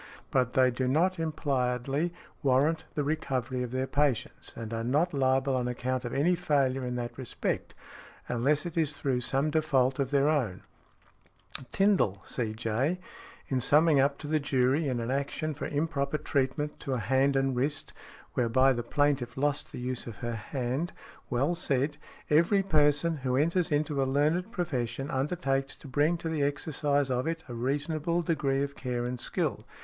[0.31, 2.11] But they do not impliedly
[2.41, 6.83] warrant the recovery of their patients, and are not liable on account of any failure
[6.83, 7.75] in that respect,
[8.27, 10.63] unless it is through some default of their own.
[11.71, 12.99] Tindal, C.J.,
[13.47, 17.35] in summing up to the jury in an action for improper treatment to a hand
[17.35, 17.93] and wrist,
[18.33, 20.93] whereby the plaintiff lost the use of her hand,
[21.29, 26.41] well said, "Every person who enters into a learned profession undertakes to bring to the
[26.41, 29.59] exercise of it a reasonable degree of care and skill.